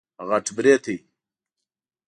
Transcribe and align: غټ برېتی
غټ 0.27 0.45
برېتی 0.55 0.95